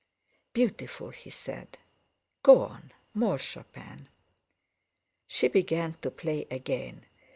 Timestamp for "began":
5.47-5.93